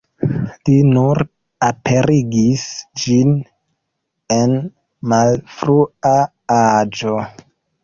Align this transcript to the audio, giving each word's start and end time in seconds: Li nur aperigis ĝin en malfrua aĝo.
Li 0.67 0.77
nur 0.93 1.19
aperigis 1.67 2.63
ĝin 3.03 3.37
en 4.39 4.57
malfrua 5.15 6.17
aĝo. 6.59 7.17